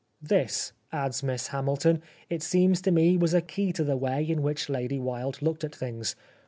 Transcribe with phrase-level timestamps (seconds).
[0.19, 2.01] This," adds Miss Hamilton,"
[2.31, 5.63] it seems to me, was a key to the way in which Lady Wilde looked
[5.63, 6.15] at things.